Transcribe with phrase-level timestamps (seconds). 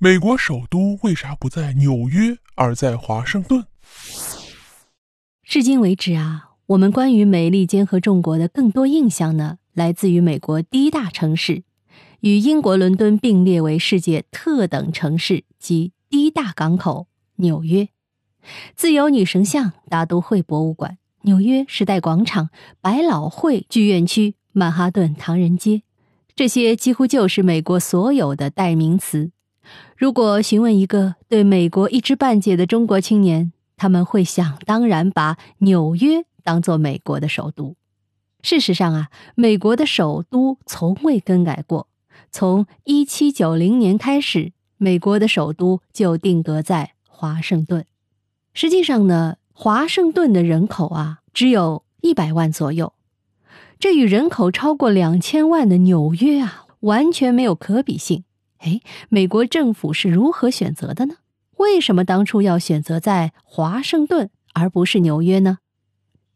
[0.00, 3.64] 美国首都为啥不在纽约，而在华盛顿？
[5.42, 11.64] 至今为止啊，我们关于美利坚和众国的更多印象呢，来自于美国第一大城市，
[12.20, 17.08] 与英国伦敦并列为世界特等城市及第一大港口
[17.38, 17.88] 纽约。
[18.76, 25.82] 自由女神像、大都会博物馆、纽约时代广场、百老汇剧院区、曼哈顿唐人街，
[26.36, 29.32] 这些几乎就是美国所有的代名词。
[29.98, 37.74] 如果询问一个对美国一知半解的中国青年，他们会想当然把纽约当做美国的首都。
[38.40, 41.88] 事实上啊，美国的首都从未更改过。
[42.30, 47.84] 从1790年开始，美国的首都就定格在华盛顿。
[48.54, 52.92] 实际上呢，华盛顿的人口啊只有一百万左右，
[53.80, 58.22] 这与人口超过两千万的纽约啊完全没有可比性。
[58.58, 61.16] 哎，美国政府是如何选择的呢？
[61.56, 65.58] 为什么当初要选择在华盛顿而不是纽约呢？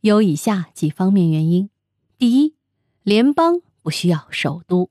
[0.00, 1.70] 有以下几方面原因：
[2.18, 2.54] 第一，
[3.02, 4.90] 联邦不需要首都。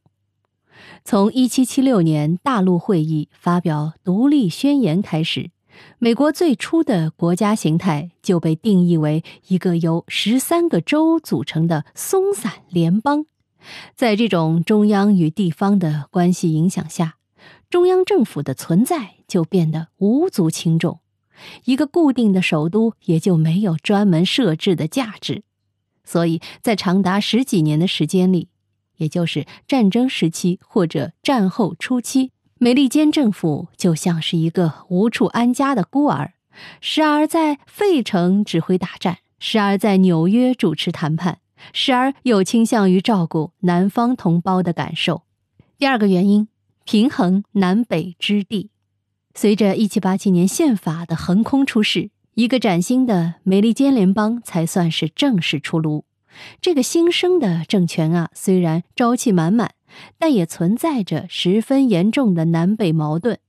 [1.03, 5.51] 从1776年大陆会议发表独立宣言开始。
[5.99, 13.25] 美国最初的国家形态就被定义为一个由十三个州组成的松散联邦，
[13.95, 17.15] 在这种中央与地方的关系影响下，
[17.71, 20.99] 中央政府的存在就变得无足轻重，
[21.63, 25.43] 一个固定的首都也就没有专门设置的价值。
[26.03, 28.49] 所以在长达十几年的时间里，
[28.97, 32.31] 也就是战争时期或者战后初期。
[32.59, 36.33] 美利坚政府就像是一个无处安家的孤儿，
[36.81, 41.39] 时而在费城指挥打战，时而在纽约主持谈判，
[41.71, 45.23] 时而又倾向于照顾南方同胞的感受。
[45.77, 46.47] 第二个原因，
[46.83, 48.69] 平衡南北之地。
[49.33, 56.05] 随着1787年宪法的横空出世，一个崭新的美利坚联邦才算是正式出炉。
[56.61, 59.71] 这个新生的政权啊，虽然朝气满满。
[60.17, 63.39] 但也存在着十分严重的南北矛盾。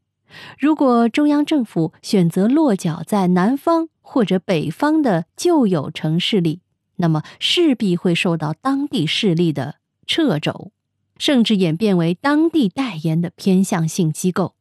[0.58, 6.58] 如果中央政府选择落脚在南方或者北方的旧有城市里，
[6.96, 10.72] 那么势必会受到当地势力的掣肘，
[11.18, 14.54] 甚至演变为当地代言的偏向性机构。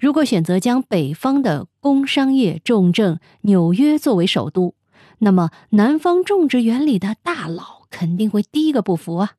[0.00, 4.74] 如果选择将北方的工商业重镇纽约作为首都，
[5.18, 9.34] 那么南方种植园里的大佬肯定会第一个不服啊！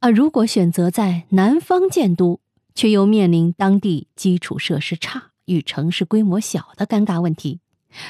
[0.00, 2.40] 而如果选择在南方建都，
[2.74, 7.60] 却又面临当地基础设施差与城市规模小的尴尬问题，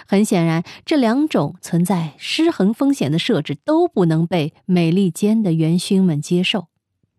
[0.07, 6.67] 很显然，这两种存在失衡风险的设置都不能被美利坚的元勋们接受。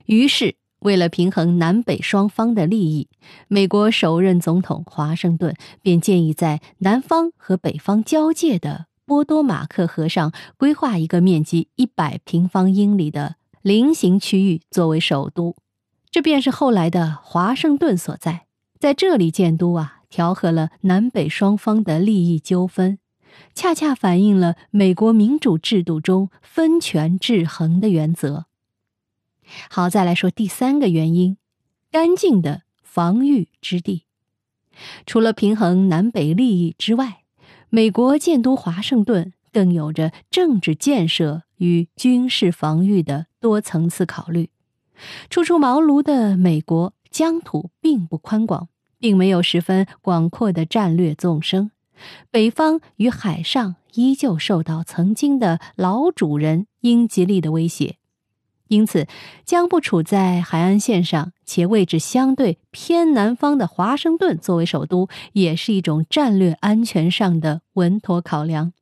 [0.05, 3.07] 于是，为了平衡南北双方的利益，
[3.47, 13.35] 美国首任总统华盛顿便建议在南方和北方交界的波多马克河上规划一个面积一百平方英里的。
[13.61, 15.55] 菱形区域作为首都，
[16.11, 18.47] 这便是后来的华盛顿所在。
[18.77, 22.99] 在这里建都啊，调和了南北双方的利益纠纷，
[23.55, 28.47] 恰恰反映了美国民主制度中分权制衡的原则。
[29.69, 31.37] 好，再来说第三个原因：
[31.91, 34.03] 干净的防御之地。
[35.05, 37.23] 除了平衡南北利益之外，
[37.69, 43.27] 美国建都华盛顿更有着政治建设与军事防御的。
[43.43, 44.49] 多层次考虑，
[45.29, 51.71] 初出茅庐的美国疆土并不宽广，并没有十分广阔的战略纵深，
[52.31, 57.97] 北方与海上依旧受到曾经的老主人英吉利的威胁，
[58.73, 59.07] 因此
[59.45, 68.73] 将不处在海岸线上且位置相对偏南方的华盛顿作为首都，也是一种战略安全上的稳妥考量。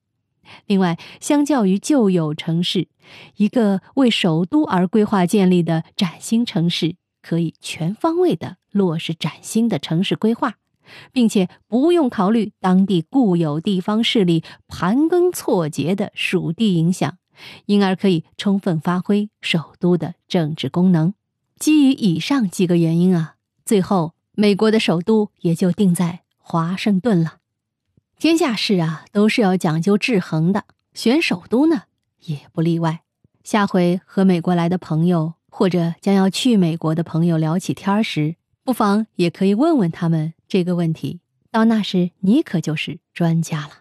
[0.66, 2.88] 另外，相较于旧有城市，
[3.36, 10.56] 一个为首都而规划建立的崭新城市，可以全方位的落实崭新的城市规划，
[11.12, 17.18] 并且不用考虑当地固有地方势力盘根错节的属地影响，
[17.66, 21.14] 因而可以充分发挥首都的政治功能。
[21.58, 23.36] 基于以上几个原因啊，
[23.66, 27.38] 最后美国的首都也就定在华盛顿了。
[28.18, 31.84] 天下事啊，都是要讲究制衡的，选首都呢
[32.22, 33.02] 也不例外。
[33.44, 41.20] 下回和美国来的朋友，或者将要去美国的朋友聊起天时，不妨也可以问问他们这个问题。
[41.50, 43.81] 到那时，你可就是专家了。